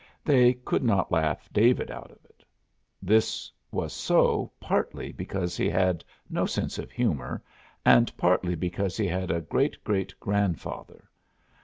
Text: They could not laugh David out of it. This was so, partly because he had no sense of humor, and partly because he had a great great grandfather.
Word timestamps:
They 0.25 0.55
could 0.55 0.83
not 0.83 1.11
laugh 1.11 1.47
David 1.53 1.91
out 1.91 2.09
of 2.09 2.25
it. 2.25 2.43
This 3.03 3.51
was 3.71 3.93
so, 3.93 4.51
partly 4.59 5.11
because 5.11 5.55
he 5.57 5.69
had 5.69 6.03
no 6.27 6.47
sense 6.47 6.79
of 6.79 6.89
humor, 6.89 7.43
and 7.85 8.11
partly 8.17 8.55
because 8.55 8.97
he 8.97 9.05
had 9.05 9.29
a 9.29 9.41
great 9.41 9.83
great 9.83 10.19
grandfather. 10.19 11.07